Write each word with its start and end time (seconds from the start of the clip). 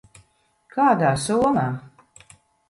Kādā 0.75 1.11
somā? 1.25 1.67